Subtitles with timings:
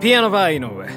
[0.00, 0.88] ピアノバー井上。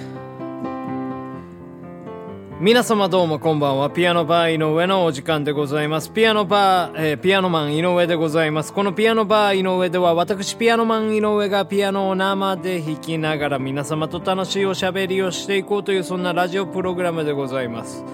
[2.59, 3.89] 皆様どうもこんばんは。
[3.89, 6.11] ピアノバー井上のお時間でございます。
[6.11, 8.71] ピアノバー、えー、ピアノマン井上でございます。
[8.71, 18.05] このピアノバー井上では私ピアノマン井上がピアノを生で弾きながら皆様と楽しいおしゃべりをしていこうというそんなラジオプログラムでございます。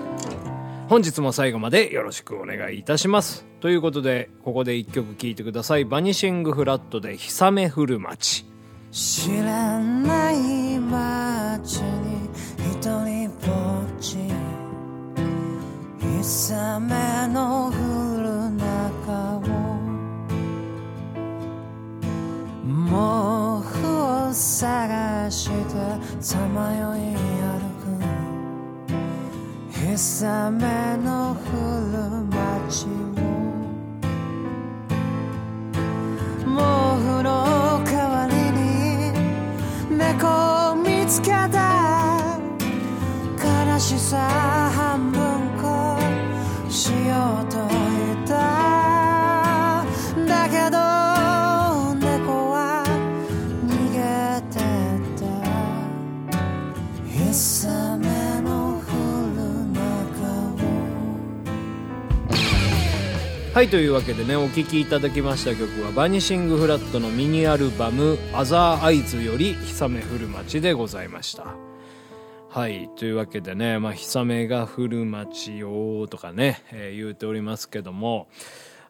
[0.88, 3.46] 本日も最後までよろしくお願いいたします。
[3.60, 5.84] ということでここで一曲聴いてください。
[5.84, 8.46] バニシングフラットで「氷雨降る街」
[8.90, 10.57] 知らない
[10.90, 12.30] 街に
[12.72, 13.52] 一人ぼ
[13.82, 14.18] っち。
[16.00, 17.72] 氷雨の降
[18.22, 19.40] る中を。
[22.64, 22.92] 毛
[23.68, 23.72] 布
[24.30, 25.54] を探して
[26.20, 27.86] さまよい歩く。
[29.74, 29.86] 氷
[30.26, 31.47] 雨の降る
[44.10, 45.20] さ半分
[45.62, 46.00] こ
[46.72, 49.86] しようと言った。
[50.26, 50.80] だけど
[51.96, 52.86] 猫は
[53.68, 54.00] 逃げ
[54.50, 55.28] てった。
[57.12, 57.28] 氷
[57.76, 58.08] 雨
[58.44, 58.96] の降
[59.36, 59.42] る
[59.74, 59.84] 中
[60.56, 60.64] を。
[63.54, 71.67] はいというわけでねお聴きいただきました曲はバニシングフラットのミニアルバム「アザーアイズ」より「氷雨降る街」でございました
[72.58, 78.30] はいというわけでね「まあ、氷雨が降る街よ」とかね、えー言うておりますけども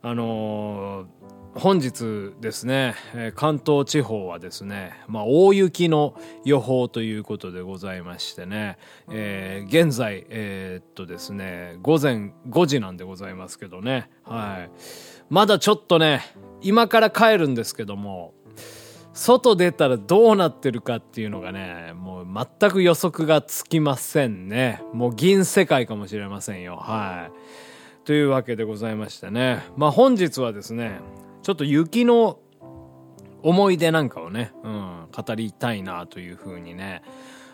[0.01, 6.13] あのー本日ですね、え関東地方はですね、まあ、大雪の
[6.45, 8.77] 予報ということでございましてね、
[9.11, 14.69] えー現在、えっとですね、午前5時なんでございますけどね、はい。
[15.29, 16.21] まだちょっとね、
[16.61, 18.35] 今から帰るんですけども、
[19.17, 22.27] 外出たらどうなってるかっていうのがね、もう
[22.59, 24.83] 全く予測がつきませんね。
[24.93, 26.75] もう銀世界かもしれませんよ。
[26.75, 28.05] はい。
[28.05, 29.63] というわけでございましてね。
[29.75, 30.99] まあ本日はですね、
[31.41, 32.37] ちょっと雪の
[33.41, 37.01] 思い出なんかをね、うん、語りたいなというふうにね、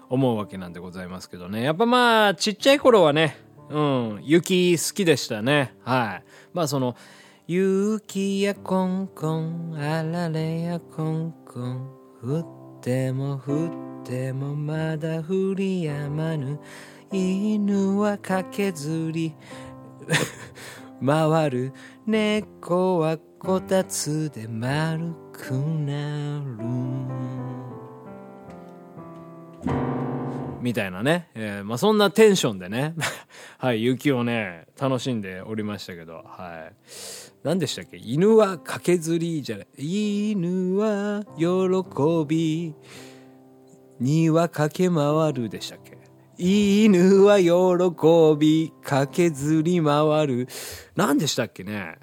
[0.09, 1.63] 思うわけなんでございますけどね。
[1.63, 3.37] やっぱまあ、ちっちゃい頃はね、
[3.69, 5.73] うん、雪好きでしたね。
[5.83, 6.23] はい。
[6.53, 6.97] まあその、
[7.45, 11.89] 雪やコンコン、あられやコンコン、
[12.23, 16.57] 降っても降ってもまだ降りやまぬ、
[17.11, 19.35] 犬は駆けずり、
[21.05, 21.73] 回る
[22.05, 26.63] 猫はこたつで丸くなる。
[30.63, 32.95] みたいなね、えーまあ、そんなテンションでね。
[33.59, 36.23] はい雪をね楽しんでおりましたけど。
[36.25, 36.73] はい。
[37.43, 37.97] 何でしたっけ？
[37.97, 42.73] 犬は駆けずりじゃない犬は喜び。
[43.99, 45.97] には駆け回るでしたっけ？
[46.37, 48.71] 犬は喜び。
[48.83, 50.47] 駆けずり回る。
[50.95, 51.97] 何でしたっけね？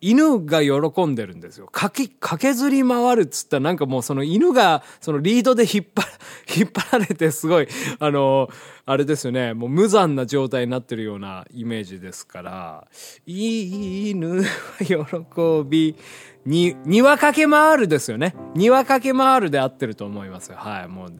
[0.00, 1.68] 犬が喜んでるんですよ。
[1.70, 6.08] 駆け、駆けずり回るっつったらなんかもうその犬がそのリードで引っ張ら、
[6.54, 7.68] 引っ張られてすごい、
[7.98, 8.48] あの、
[8.84, 12.86] あれですよね、もう無残な状態になってるようなイメージですから、
[13.26, 14.46] いい犬は
[14.84, 15.96] 喜び、
[16.44, 18.34] に、庭駆け回るですよね。
[18.54, 20.56] 庭駆け回るで合ってると思いますよ。
[20.56, 20.88] はい。
[20.88, 21.12] もう、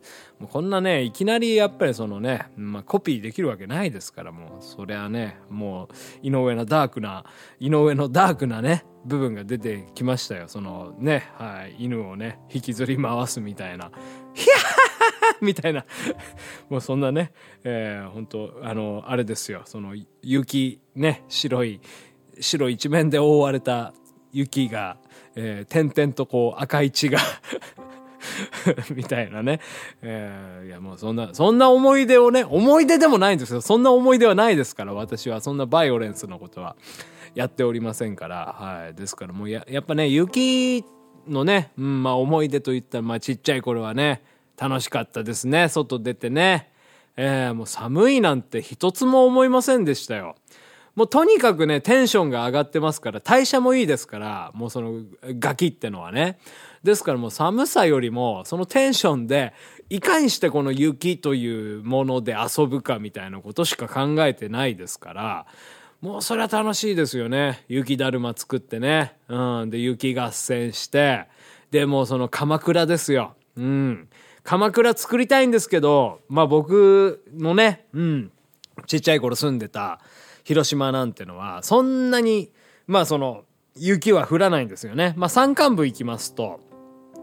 [0.49, 5.89] こんなね、いきなりやっぱりそのね、まあ、コピーできるわけないですから、もう、そりゃね、も
[6.23, 7.25] う、井上のダークな、
[7.61, 10.49] 井上のダークなね、部分が出てきましたよ。
[10.49, 13.91] そのね、はい、犬をね、引きずり回すみたいな、
[14.35, 15.85] ヒャーみたいな、
[16.71, 17.33] もうそんなね、
[17.65, 21.81] えー、本当あの、あれですよ、その、雪、ね、白い、
[22.41, 23.93] 白一面で覆われた
[24.33, 24.97] 雪が、
[25.37, 27.19] えー、点々とこう赤い血が
[28.95, 29.61] みたいなね。
[30.03, 33.61] えーいやもうそんな、そんな思い出をね、思い出でもないんですよ。
[33.61, 36.77] そんな思い出はないですから、私はそんなバイオレンスのことは
[37.35, 38.57] やっておりませんから。
[38.59, 38.95] はい。
[38.95, 40.85] ですからもうや、やっぱね、雪
[41.29, 44.23] のね、うん、まあ思い出といったら、まあちっちゃい頃はね、
[44.59, 45.69] 楽しかったですね。
[45.69, 46.71] 外出てね。
[47.17, 50.37] えーもう寒いなんて一つも思いませんでしたよ。
[50.95, 55.01] もうとにかくね、テンションが上がってますから、代謝もいいですから、もうその
[55.39, 56.39] ガキってのはね。
[56.83, 59.53] ですからもう寒さよりも、そのテンションで、
[59.89, 65.47] いかにしてこの雪というもので遊ぶかみたいなことしか考えてないですから、
[66.01, 67.65] もうそれは楽しいですよね。
[67.69, 69.15] 雪だるま作ってね。
[69.29, 69.71] うん。
[69.71, 71.27] で、雪合戦して、
[71.71, 73.37] で、もうその鎌倉ですよ。
[73.57, 74.09] うん。
[74.43, 78.33] 鎌倉作りたいんですけど、まあ僕のね、うん。
[78.87, 80.01] ちっちゃい頃住んでた
[80.43, 82.51] 広島なんてのは、そんなに、
[82.89, 83.45] まあその、
[83.77, 85.15] 雪は降らないんですよね。
[85.17, 86.61] まあ山間部行きますと、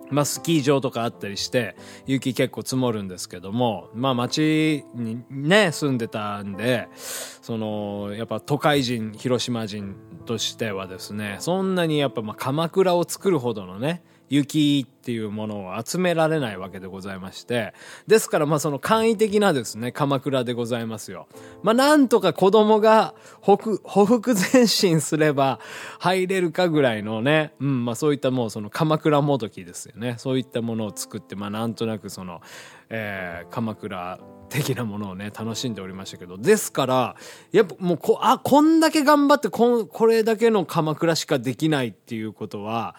[0.10, 1.76] まあ、スキー場とかあったりして、
[2.06, 9.96] 雪結構積もるんですけども、まあ、町にね、住んでたんで、その、やっぱ都会人、広島人
[10.26, 17.74] としてはですね、そんなにやっぱまあ、鎌倉を作るほどのね、雪っていうものを集められないわけでございまして、
[18.08, 21.28] ですからまあその簡易的なですね、鎌倉でございますよ。
[21.64, 25.60] まあなんとか子供がほく、ほふく前進すれば
[26.00, 30.16] 入れるかぐらいのね、うん、まあそういったもうその鎌倉もどきですよね。
[30.18, 32.42] そういったものを作って、まあなんとなくその、
[32.90, 37.16] えー、鎌倉的なものをね、楽しんでおりましたけど、ですから、
[37.52, 42.96] やっぱもうこ、あ、こんだけ頑張ってこん、これだけの鎌倉しかできないっていうことは、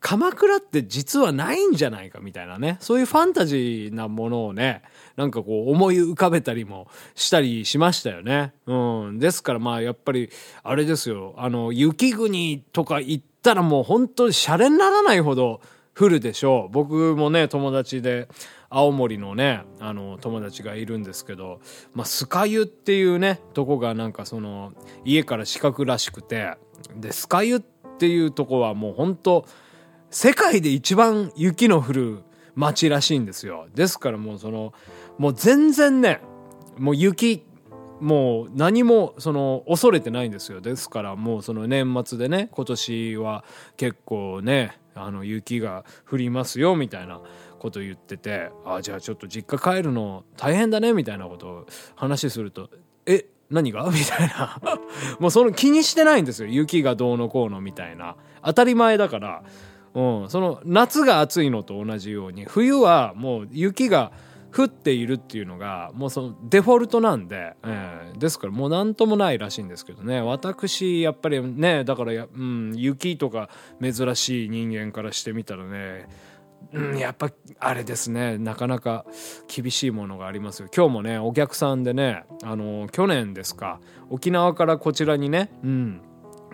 [0.00, 2.78] 鎌倉って実はないんじゃないかみたいなね。
[2.80, 4.82] そういうファンタジーなものをね、
[5.16, 8.54] なんかこう思い浮かべたりもしたりしましたよね。
[8.66, 9.18] うん。
[9.18, 10.30] ですからまあやっぱり、
[10.62, 11.34] あれですよ。
[11.36, 15.60] あの、雪国とか行ったらもう本当にシャレにならないほど
[15.94, 16.72] 降るでしょう。
[16.72, 18.28] 僕もね、友達で、
[18.72, 21.60] 青森のね、あの、友達がいるんですけど、
[21.92, 24.72] まあ、スカユっていうね、とこがなんかその、
[25.04, 26.54] 家から四角らしくて、
[26.96, 27.60] で、スカユっ
[27.98, 29.44] ていうとこはもう本当
[30.10, 32.18] 世界で一番雪の降る
[32.56, 33.68] 街らしいんですよ。
[33.74, 34.72] ですからもうその、
[35.18, 36.20] もう全然ね、
[36.78, 37.44] もう雪、
[38.00, 40.60] もう何もその恐れてないんですよ。
[40.60, 43.44] ですからもうその年末でね、今年は
[43.76, 47.20] 結構ね、あの雪が降りますよみたいな
[47.58, 52.70] こと言ってて、あ、じゃあちょっと実家帰るの大変だねみたいなことを話すると、
[53.06, 53.84] え、何が？
[53.90, 54.60] みたいな。
[55.18, 56.48] もうその気にしてないんですよ。
[56.48, 58.16] 雪がどうのこうのみたいな。
[58.42, 59.42] 当たり前だから。
[59.94, 64.12] うん、その夏が暑いのと同じように冬はもう雪が
[64.52, 70.20] 降っているっていうのがもうそのデフォルトなんで、えーですからもう何ともないらしいんですけどね。
[70.20, 73.48] 私やっぱりねだから、うん、雪とか
[73.80, 76.06] 珍しい人間からしてみたらね
[76.72, 78.36] うん、やっぱあれですね。
[78.36, 79.06] なかなか
[79.48, 80.68] 厳しいものがありますよ。
[80.74, 86.02] 今日もねお客さんでねあの去年ですか沖縄からこちらにね、うん、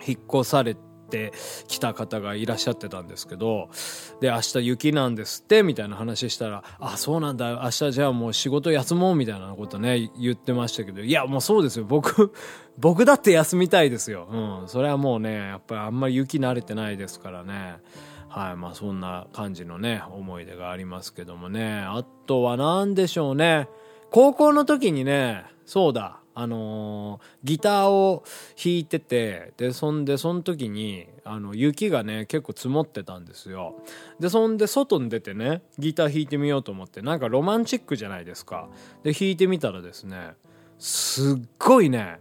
[0.07, 0.77] 引っ越され
[1.09, 1.33] て
[1.69, 3.69] 来た方がいらっしゃってたんですけど
[4.21, 11.85] で明日雪なんですってみたいな話したら「あそうなんだ明日じゃあもう仕事休もう」みたいなことね言ってましたけどいやもうそうですよ。
[11.85, 12.33] 僕
[12.79, 17.79] 僕だって休みたいですよ、うん、それはもうねやっぱりあんまり雪慣れてないですからね。
[18.29, 18.57] はい。
[18.57, 21.83] まあそんな感じのね思い出がありますけどもね。
[21.87, 23.69] あとは何でしょうね。
[24.11, 26.21] 高校の時にねそうだ。
[26.39, 28.23] あのギターを
[28.63, 33.83] 弾いててでそんでその時にあの雪がね結構積もってたんですよ。
[34.21, 38.69] でそんで外に出てねギター弾いてみようと思ってなんかロマンチックじゃないですか。
[39.03, 40.35] で弾いてみたらですね
[40.79, 42.21] すっごいね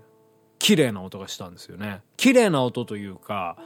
[0.60, 2.02] 綺麗な音がしたんですよね。
[2.16, 3.58] 綺麗な音というか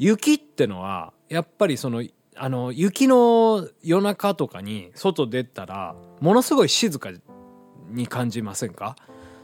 [0.00, 2.02] 雪ってのはやっぱりその
[2.34, 7.12] あの雪の夜中とかに外出たらものすごい静か
[7.88, 8.96] に感じませんか？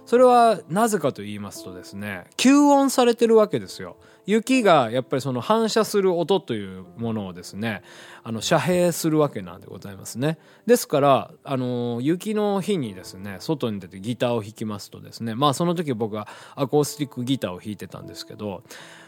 [0.09, 7.83] それはなぜかと言いますとですね吸音されてるわけですよ雪がやっぱりその反射する音というものをですね
[8.25, 16.27] あの遮蔽するわけなんでございますねですからあの雪の日にですね外に出てギターを弾きますとですねまあその時僕は
[16.57, 18.63] アコースティックギターを弾いてたんですけど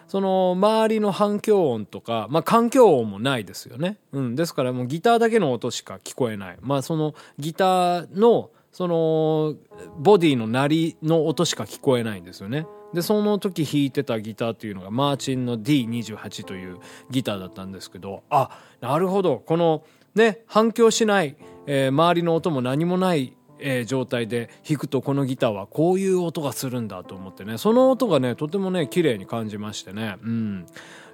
[0.06, 3.97] その周りの反響音とか、まあ環境音もないですよね。
[4.11, 4.35] うん。
[4.35, 6.58] ですからもうギターだけの音しか聞こえない。
[6.62, 9.54] まあそのギターのその
[9.98, 12.66] ボディの鳴りの音しか聞こえないんですよね。
[12.94, 16.78] で、その時弾いてたギターっていうのがマーチンの D28 という
[17.10, 18.50] ギターだったんですけど、あ、
[18.80, 19.38] なるほど。
[19.38, 19.84] この
[20.14, 21.36] ね、反響しない、
[21.66, 30.66] えー周りの音も何もないえー状態で弾くとこのギターはこういう音がするんだと思ってねその音がねとてもね綺麗に感じましてねうん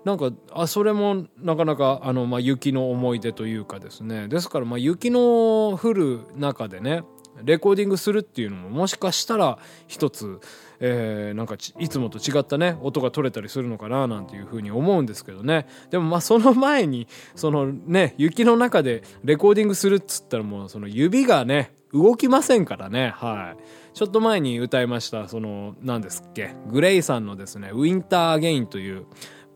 [0.04, 7.02] なんかあそれもなかなかあの、まあ、雪の思い出というかですねですから、まあ、雪の降る中でね
[7.44, 10.40] レコーディングするっていうのももしかしたら一つ、
[10.80, 15.66] えーなんかいつもと違ったね音が取れたりするのかななんていうふうに思うんですけどね。
[15.90, 23.12] でもまあその前にそのね雪の中でレコーディングするっつったらもうその指がね動きませんからね。
[23.16, 23.62] はい。
[23.94, 26.54] ちょっと前に歌いましたその何ですっけ？
[26.68, 29.06] グレイさんのですね「ウィンター・アゲイン」という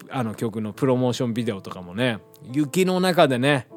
[0.08, 2.20] あの曲のプロモーションビデオとかもね
[2.52, 3.68] 雪の中でね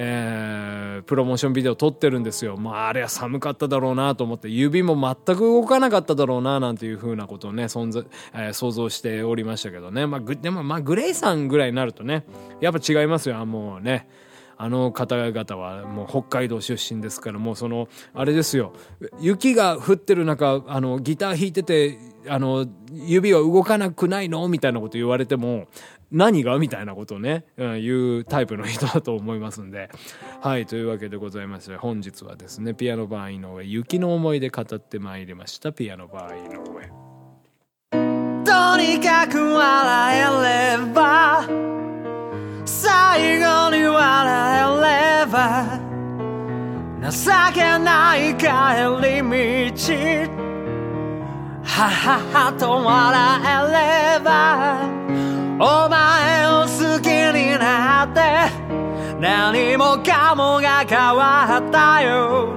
[0.00, 2.56] えープロモーションビデオ撮ってるんですよ。
[2.56, 10.06] まあ、あれは寒かっただろうなと思って、指も全く動かなかっただろうな、なんていうふうなことをね、存在、えー想像しておりましたけどね。
[10.06, 12.24] まあ、でも、まあ、グレイさんぐらいになるとね、
[12.60, 14.08] やっぱ違いますよ、もうね。
[14.60, 18.72] あの方々はもう北海道出身ですから、もうその、あれですよ、
[19.20, 21.98] 雪が降ってる中、あの、ギター弾いてて、
[22.28, 24.48] あの、指は動かなくないの？
[24.48, 25.68] みたいなこと言われても、
[26.10, 26.58] 何が？
[26.58, 29.90] みたいなことをね、うん、言うタイプの人だと思いますんで。
[30.40, 36.88] はい、というわけでございまして、本日はですね、ピアノバー井上、雪の思い出語ってまいりました、ピアノバー井上。
[38.44, 40.22] とにかく笑え
[40.78, 41.44] れば、
[42.64, 43.67] 最後
[45.38, 45.78] ば、
[47.10, 48.46] 情けない帰
[49.02, 49.22] り
[49.70, 49.78] 道、
[51.62, 52.98] はははと笑
[53.44, 54.28] えれば
[55.60, 58.18] お前を好きになって
[59.20, 62.48] 何もかもが変わったよ。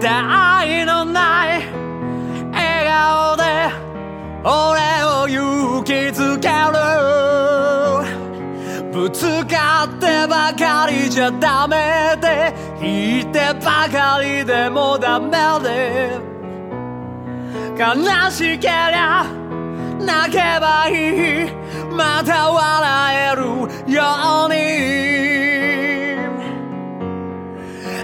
[0.00, 1.66] 愛のない
[2.52, 3.42] 笑顔で
[4.44, 6.17] 俺を勇気づけ
[9.08, 15.30] ぶつかってばかりじゃダメで引いてばかりでもダメ
[15.62, 16.20] で。
[17.78, 19.24] 悲しけりゃ
[19.98, 21.50] 泣けばいい。
[21.90, 23.42] また笑える
[23.94, 24.02] よ
[24.44, 24.58] うに。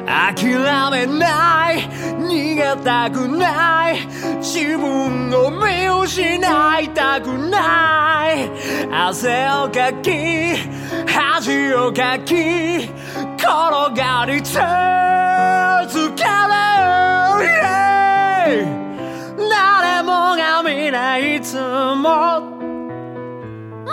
[0.06, 0.46] 諦
[0.90, 1.74] めない。
[2.18, 4.06] 逃げたくない。
[4.38, 8.50] 自分を見失いたくない。
[8.90, 10.54] 汗をかき
[11.14, 13.46] 恥をかき転
[13.94, 14.58] がり続
[16.16, 16.30] ける、
[19.48, 22.40] 誰もが皆いつも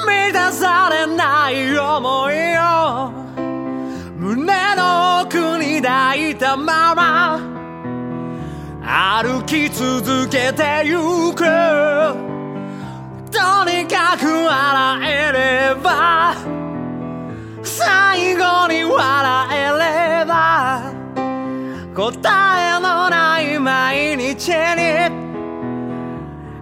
[0.03, 3.11] 満たされない思いを
[4.17, 7.39] 胸の奥に抱いたまま
[8.83, 10.97] 歩き続けてゆ
[11.35, 11.45] く。
[13.31, 16.60] とにかく笑えれば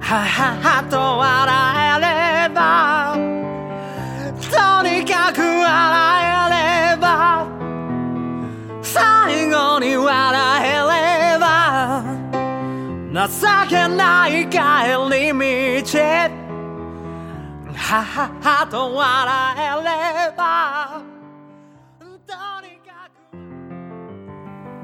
[0.10, 1.30] ははと笑
[1.86, 3.14] えれば
[4.50, 5.70] とにかく笑
[6.26, 7.46] えれば
[8.82, 12.04] 最後に笑えれば
[13.14, 14.58] 情けない帰
[15.14, 15.30] り
[15.84, 16.00] 道
[17.76, 21.09] はははと笑えれば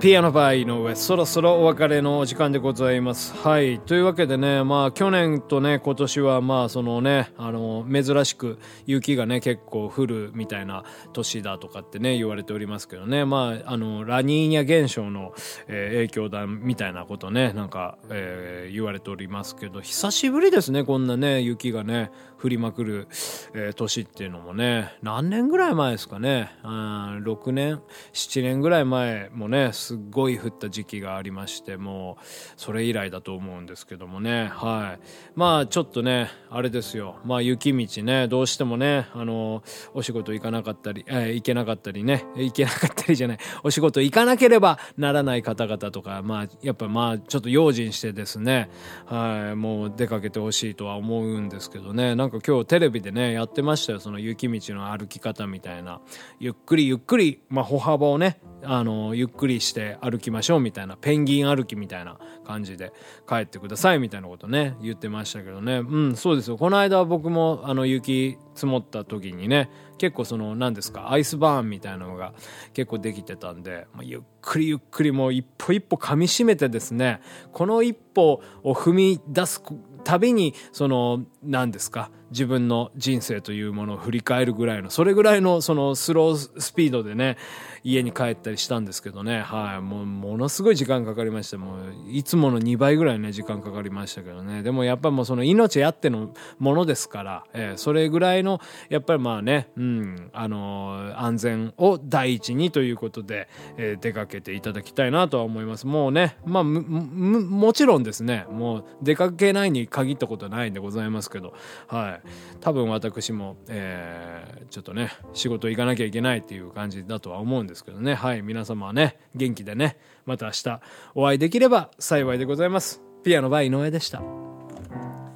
[0.05, 3.35] ピアノバーの上、そろそろお別れのお時間でございます。
[3.37, 3.79] はい。
[3.79, 10.83] というわけでね、まあ、去年とね、今年は、まあ、そのね、あの、珍しく雪がね、結構降るみたいな
[11.13, 15.33] 年だとかってね、言われておりますけどね、まあ、あの、ラニーニャ現象の、
[15.67, 22.11] えー、影響だ、みたいなことね、なんか、えー、言われておりますけど、久しぶりですね、こんなね、雪がね、
[22.45, 23.07] 降りまくる、
[23.55, 27.81] えー、年っていうのもね何年ぐらい前ですかねうん6年
[28.13, 32.23] 7年ぐらい前もねすっごい降った時期がありましてもう
[32.55, 34.45] それ以来だと思うんですけどもね。
[34.45, 35.07] はい。
[35.35, 37.17] まあちょっとねあれですよ。
[37.25, 39.63] まあ雪道ねどうしてもねあの
[39.95, 42.25] お仕事行かなかったり、えー、行けなかったりね。
[42.35, 43.37] 行けなかったりじゃない。
[43.63, 48.69] お仕事行かなければならない方々とかまあやっぱまあちょっと用心してですね。
[49.07, 49.55] はい。
[49.55, 52.15] もう出かけてほしいとは思うんですけどね。
[52.15, 53.99] なんかか今日テレビでねやってましたよ。
[53.99, 56.01] その雪道の歩き方みたいな。
[56.39, 62.93] ゆっくりゆっくり、まあ、歩幅をねあのゆっくりして歩きましょうみたいなペンギン歩きみたいな感じで
[63.27, 65.77] 帰ってくださいみたいなことね言ってましたけどね。
[65.77, 66.57] うんそうですよ。
[66.57, 72.33] この間僕もあの雪積もった時にね結構その何ですかアイスバーンみたいなのが
[72.73, 77.21] 結構できてたんで、まあ、ゆっくりゆっくりもう一歩一歩噛みしめてですね
[77.53, 79.61] この一歩を踏み出す
[80.03, 82.09] たびにその何ですか？
[82.31, 87.37] 自分の人生というものを振り返るぐらいのそれぐらいのそのスロースピードでね
[87.83, 89.41] 家に帰ったりしたんですけどね。
[89.41, 89.81] はい。
[89.81, 91.57] もうものすごい時間かかりました。
[91.59, 94.63] もういつもの2倍ぐらいね時間かかりましたけどね。
[94.63, 98.59] でもやっぱりもうその命あってのものですから、えー、それぐらいの
[98.89, 103.47] やっぱりまあねうんあのー、安全を第一にということで、
[103.77, 105.85] えー、出かけていただきたいなとは思います。
[105.85, 108.47] もうねまあもちろんですね。
[108.49, 111.53] もう出かけないに限ったことはないんでございますけど。
[111.87, 112.27] はい。
[112.61, 118.15] 多分私も、えー、ちょっとね仕事行かなきゃいけないっていう感じだとは思うんですけどね。
[118.15, 118.41] はい。
[118.41, 120.81] 皆様はね元気でねまた明日
[121.13, 123.01] お会いできれば幸いでございます。
[123.23, 124.21] ピアノバー井上でした。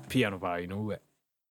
[0.08, 1.09] ピアノバー井上。